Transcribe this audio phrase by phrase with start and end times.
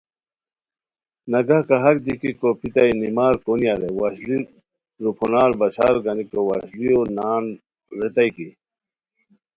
[1.31, 4.37] نگہہ کاہاک دی کی کروپھیتائے نیمار کونیہ رے وشلی
[5.03, 7.43] روپھونار بشار گانیکو وشلیو نان
[7.99, 8.47] ریتائے کی